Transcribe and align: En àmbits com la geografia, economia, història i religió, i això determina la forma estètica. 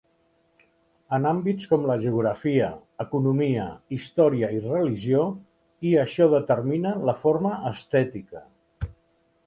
En 1.17 1.27
àmbits 1.31 1.67
com 1.73 1.83
la 1.89 1.97
geografia, 2.05 2.69
economia, 3.05 3.67
història 3.99 4.51
i 4.57 4.65
religió, 4.67 5.23
i 5.91 5.95
això 6.07 6.31
determina 6.37 6.99
la 7.11 7.17
forma 7.27 7.57
estètica. 7.75 8.45